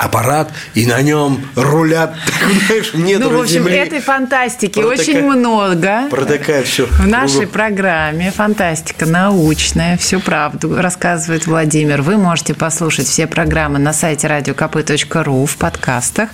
аппарат, 0.00 0.50
и 0.74 0.86
на 0.86 1.02
нем 1.02 1.40
рулят, 1.56 2.14
знаешь, 2.66 2.94
нет 2.94 3.20
Ну, 3.20 3.30
в 3.30 3.40
общем, 3.40 3.64
земли. 3.64 3.76
этой 3.76 4.00
фантастики 4.00 4.80
протекает, 4.80 5.00
очень 5.00 5.22
много. 5.22 6.08
Протекает 6.10 6.66
все. 6.66 6.86
В 6.86 7.06
нашей 7.06 7.46
программе 7.46 8.30
«Фантастика 8.30 9.06
научная», 9.06 9.96
всю 9.98 10.20
правду 10.20 10.80
рассказывает 10.80 11.46
Владимир. 11.46 12.02
Вы 12.02 12.16
можете 12.16 12.54
послушать 12.54 13.06
все 13.06 13.26
программы 13.26 13.78
на 13.78 13.92
сайте 13.92 14.26
radiokp.ru 14.26 15.46
в 15.46 15.56
подкастах. 15.56 16.30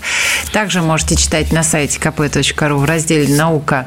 Также 0.53 0.81
можете 0.83 1.17
читать 1.17 1.53
на 1.53 1.63
сайте 1.63 1.99
kp.ru 1.99 2.77
в 2.77 2.85
разделе 2.85 3.35
«Наука» 3.35 3.87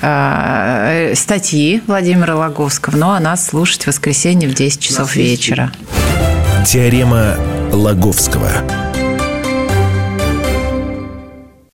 э, 0.00 1.12
статьи 1.14 1.82
Владимира 1.86 2.36
Логовского. 2.36 2.96
Ну, 2.96 3.10
а 3.10 3.20
нас 3.20 3.46
слушать 3.46 3.84
в 3.84 3.86
воскресенье 3.86 4.48
в 4.48 4.54
10 4.54 4.80
часов 4.80 5.14
вечера. 5.14 5.70
Теорема 6.66 7.36
Лаговского. 7.72 8.93